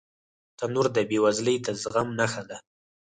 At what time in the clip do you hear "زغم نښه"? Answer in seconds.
1.81-2.43